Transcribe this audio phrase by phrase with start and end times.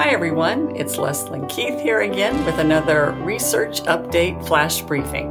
[0.00, 0.74] Hi, everyone.
[0.76, 5.30] It's Leslyn Keith here again with another Research Update Flash Briefing.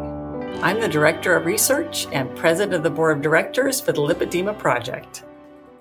[0.62, 4.56] I'm the Director of Research and President of the Board of Directors for the Lipedema
[4.60, 5.24] Project.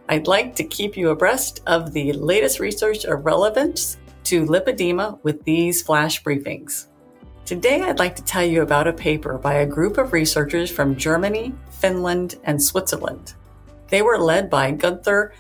[0.09, 5.45] I'd like to keep you abreast of the latest research of relevance to lipedema with
[5.45, 6.87] these flash briefings.
[7.45, 10.97] Today, I'd like to tell you about a paper by a group of researchers from
[10.97, 13.35] Germany, Finland, and Switzerland.
[13.89, 15.35] They were led by Gunther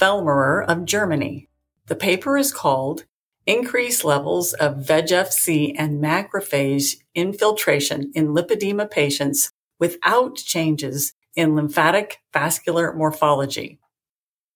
[0.00, 1.48] Felmerer of Germany.
[1.86, 3.04] The paper is called
[3.44, 12.94] Increased Levels of VEGF-C and Macrophage Infiltration in Lipedema Patients Without Changes in Lymphatic Vascular
[12.94, 13.78] Morphology.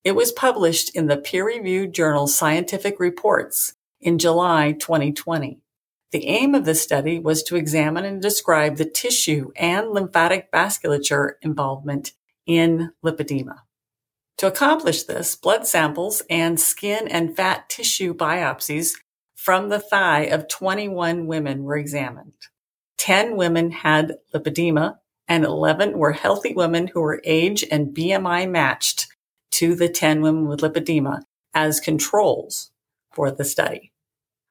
[0.04, 5.60] It was published in the peer-reviewed journal Scientific Reports in July 2020.
[6.12, 11.32] The aim of the study was to examine and describe the tissue and lymphatic vasculature
[11.42, 12.15] involvement
[12.46, 13.59] in lipedema.
[14.38, 18.92] To accomplish this, blood samples and skin and fat tissue biopsies
[19.34, 22.35] from the thigh of 21 women were examined.
[22.99, 29.09] 10 women had lipedema and 11 were healthy women who were age and BMI matched
[29.51, 32.71] to the 10 women with lipedema as controls
[33.12, 33.93] for the study.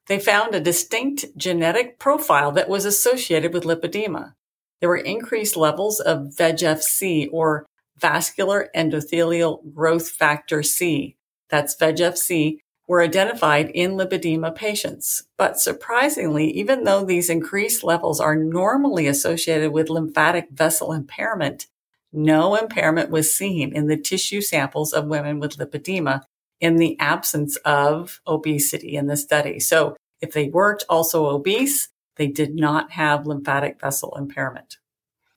[0.08, 4.34] They found a distinct genetic profile that was associated with lipedema.
[4.82, 7.66] There were increased levels of VEGF-C or
[8.00, 11.18] vascular endothelial growth factor C,
[11.50, 15.24] that's VEGF-C, were identified in lipedema patients.
[15.38, 21.68] But surprisingly, even though these increased levels are normally associated with lymphatic vessel impairment,
[22.14, 26.22] no impairment was seen in the tissue samples of women with lipedema
[26.62, 29.60] in the absence of obesity in the study.
[29.60, 34.78] So if they weren't also obese, they did not have lymphatic vessel impairment.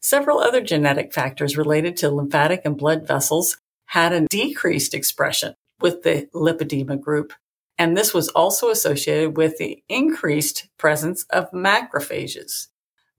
[0.00, 6.02] Several other genetic factors related to lymphatic and blood vessels had a decreased expression with
[6.02, 7.32] the lipedema group.
[7.78, 12.68] And this was also associated with the increased presence of macrophages.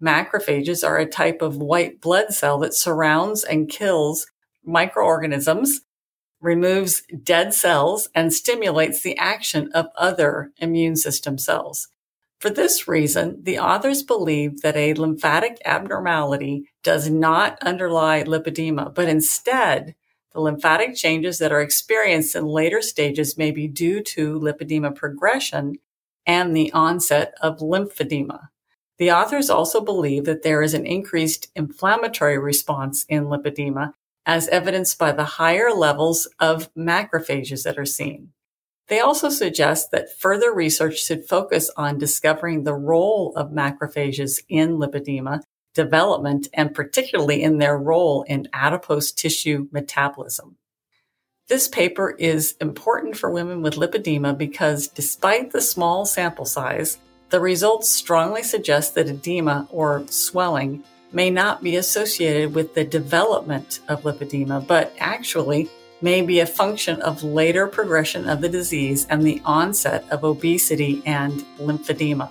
[0.02, 4.26] Macrophages are a type of white blood cell that surrounds and kills
[4.66, 5.82] microorganisms,
[6.40, 11.88] removes dead cells, and stimulates the action of other immune system cells.
[12.42, 19.08] For this reason, the authors believe that a lymphatic abnormality does not underlie lipedema, but
[19.08, 19.94] instead,
[20.34, 25.76] the lymphatic changes that are experienced in later stages may be due to lipedema progression
[26.26, 28.50] and the onset of lymphedema.
[28.98, 33.94] The authors also believe that there is an increased inflammatory response in lipedema
[34.26, 38.32] as evidenced by the higher levels of macrophages that are seen.
[38.92, 44.78] They also suggest that further research should focus on discovering the role of macrophages in
[44.80, 45.44] lipedema
[45.74, 50.58] development and particularly in their role in adipose tissue metabolism.
[51.48, 56.98] This paper is important for women with lipedema because despite the small sample size,
[57.30, 63.80] the results strongly suggest that edema or swelling may not be associated with the development
[63.88, 65.70] of lipedema, but actually
[66.02, 71.02] may be a function of later progression of the disease and the onset of obesity
[71.06, 72.30] and lymphedema.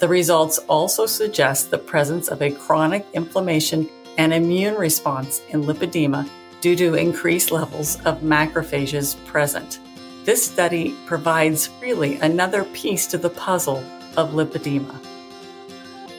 [0.00, 3.88] The results also suggest the presence of a chronic inflammation
[4.18, 6.28] and immune response in lipedema
[6.60, 9.80] due to increased levels of macrophages present.
[10.24, 13.84] This study provides really another piece to the puzzle
[14.16, 14.98] of lipedema.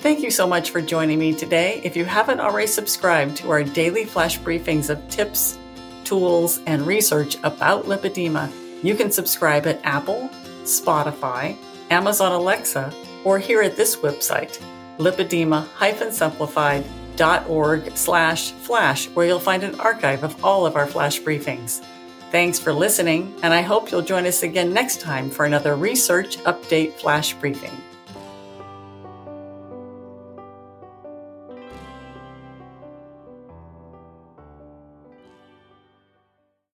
[0.01, 1.81] Thank you so much for joining me today.
[1.83, 5.57] If you haven't already subscribed to our daily flash briefings of tips,
[6.05, 8.51] tools, and research about lipedema,
[8.83, 10.29] you can subscribe at Apple,
[10.63, 11.57] Spotify,
[11.89, 12.93] Amazon Alexa,
[13.23, 14.61] or here at this website,
[14.97, 21.83] lipedema-simplified.org slash flash, where you'll find an archive of all of our flash briefings.
[22.31, 26.37] Thanks for listening, and I hope you'll join us again next time for another research
[26.39, 27.71] update flash briefing.